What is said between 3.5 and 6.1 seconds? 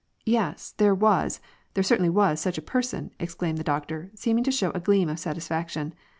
the doctor, seeming to show a gleam of satisfaction.